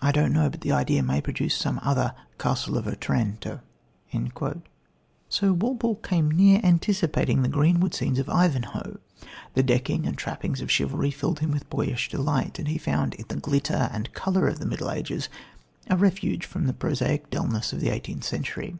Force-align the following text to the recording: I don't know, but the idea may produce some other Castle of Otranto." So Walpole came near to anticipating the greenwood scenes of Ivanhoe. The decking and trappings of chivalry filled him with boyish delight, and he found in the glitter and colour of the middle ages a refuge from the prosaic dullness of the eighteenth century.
I 0.00 0.12
don't 0.12 0.32
know, 0.32 0.48
but 0.48 0.60
the 0.60 0.70
idea 0.70 1.02
may 1.02 1.20
produce 1.20 1.56
some 1.56 1.80
other 1.82 2.14
Castle 2.38 2.78
of 2.78 2.86
Otranto." 2.86 3.58
So 5.28 5.52
Walpole 5.52 5.96
came 5.96 6.30
near 6.30 6.60
to 6.60 6.64
anticipating 6.64 7.42
the 7.42 7.48
greenwood 7.48 7.92
scenes 7.92 8.20
of 8.20 8.28
Ivanhoe. 8.30 8.98
The 9.54 9.64
decking 9.64 10.06
and 10.06 10.16
trappings 10.16 10.60
of 10.60 10.70
chivalry 10.70 11.10
filled 11.10 11.40
him 11.40 11.50
with 11.50 11.68
boyish 11.70 12.08
delight, 12.08 12.60
and 12.60 12.68
he 12.68 12.78
found 12.78 13.14
in 13.14 13.24
the 13.26 13.34
glitter 13.34 13.90
and 13.92 14.12
colour 14.14 14.46
of 14.46 14.60
the 14.60 14.66
middle 14.66 14.92
ages 14.92 15.28
a 15.90 15.96
refuge 15.96 16.46
from 16.46 16.68
the 16.68 16.72
prosaic 16.72 17.28
dullness 17.28 17.72
of 17.72 17.80
the 17.80 17.88
eighteenth 17.88 18.22
century. 18.22 18.78